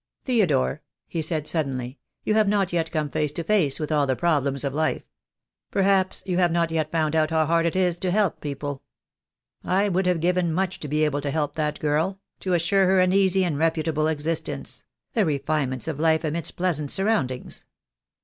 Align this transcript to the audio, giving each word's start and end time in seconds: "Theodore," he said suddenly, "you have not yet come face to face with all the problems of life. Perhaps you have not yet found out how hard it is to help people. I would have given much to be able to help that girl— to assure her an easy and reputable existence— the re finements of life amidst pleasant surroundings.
"Theodore," 0.25 0.81
he 1.07 1.21
said 1.21 1.45
suddenly, 1.45 1.99
"you 2.23 2.33
have 2.33 2.47
not 2.47 2.73
yet 2.73 2.91
come 2.91 3.11
face 3.11 3.31
to 3.33 3.43
face 3.43 3.79
with 3.79 3.91
all 3.91 4.07
the 4.07 4.15
problems 4.15 4.63
of 4.63 4.73
life. 4.73 5.03
Perhaps 5.69 6.23
you 6.25 6.37
have 6.39 6.51
not 6.51 6.71
yet 6.71 6.91
found 6.91 7.15
out 7.15 7.29
how 7.29 7.45
hard 7.45 7.67
it 7.67 7.75
is 7.75 7.97
to 7.99 8.09
help 8.09 8.41
people. 8.41 8.81
I 9.63 9.89
would 9.89 10.07
have 10.07 10.19
given 10.19 10.53
much 10.53 10.79
to 10.79 10.87
be 10.87 11.05
able 11.05 11.21
to 11.21 11.29
help 11.29 11.53
that 11.53 11.79
girl— 11.79 12.19
to 12.39 12.55
assure 12.55 12.87
her 12.87 12.99
an 12.99 13.13
easy 13.13 13.45
and 13.45 13.59
reputable 13.59 14.07
existence— 14.07 14.85
the 15.13 15.23
re 15.23 15.37
finements 15.37 15.87
of 15.87 15.99
life 15.99 16.23
amidst 16.23 16.55
pleasant 16.55 16.89
surroundings. 16.89 17.65